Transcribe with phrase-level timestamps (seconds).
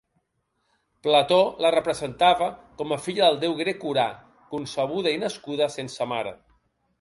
[1.07, 2.47] Plató la representava
[2.79, 4.07] com a filla del déu grec Urà,
[4.55, 6.35] concebuda i nascuda sense mare.